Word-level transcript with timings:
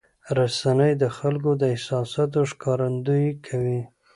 رسنۍ 0.37 0.91
د 1.01 1.03
خلکو 1.17 1.51
د 1.61 1.63
احساساتو 1.73 2.39
ښکارندویي 2.51 3.31
کوي. 3.45 3.79